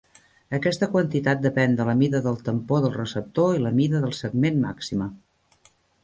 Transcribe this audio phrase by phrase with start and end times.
[0.57, 4.57] Aquesta quantitat depèn de la mida del tampó del receptor i la mida del segment
[4.63, 5.09] màxima.